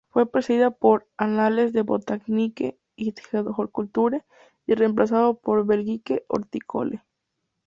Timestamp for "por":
0.71-1.07, 5.37-5.63